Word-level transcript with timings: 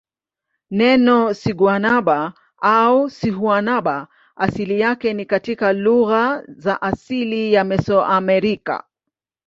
Neno 0.77 1.17
siguanaba 1.41 2.23
au 2.61 3.07
sihuanaba 3.09 4.07
asili 4.37 4.79
yake 4.79 5.13
ni 5.13 5.25
katika 5.25 5.73
lugha 5.73 6.43
za 6.47 6.81
asili 6.81 7.53
za 7.53 7.63
Mesoamerica. 7.63 8.83